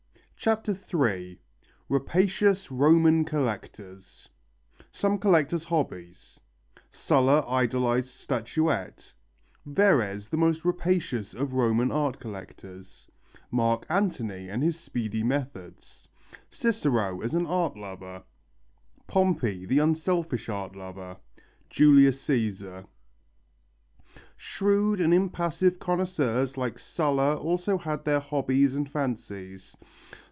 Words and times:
CHAPTER 0.43 0.71
III 0.71 1.39
RAPACIOUS 1.87 2.71
ROMAN 2.71 3.25
COLLECTORS 3.25 4.27
Some 4.91 5.19
collectors' 5.19 5.65
hobbies 5.65 6.39
Sulla 6.91 7.47
idolized 7.47 8.07
statuette 8.07 9.13
Verres 9.67 10.29
the 10.29 10.37
most 10.37 10.65
rapacious 10.65 11.35
of 11.35 11.53
Roman 11.53 11.91
art 11.91 12.19
collectors 12.19 13.07
Mark 13.51 13.85
Antony 13.87 14.49
and 14.49 14.63
his 14.63 14.79
speedy 14.79 15.21
methods 15.21 16.09
Cicero 16.49 17.21
as 17.21 17.35
an 17.35 17.45
art 17.45 17.77
lover 17.77 18.23
Pompey 19.05 19.67
the 19.67 19.77
unselfish 19.77 20.49
art 20.49 20.75
lover 20.75 21.17
Julius 21.69 22.19
Cæsar. 22.19 22.87
Shrewd 24.35 24.99
and 25.01 25.13
impassive 25.13 25.77
connoisseurs 25.77 26.57
like 26.57 26.79
Sulla 26.79 27.35
also 27.37 27.77
had 27.77 28.05
their 28.05 28.19
hobbies 28.19 28.73
and 28.75 28.89
fancies. 28.89 29.77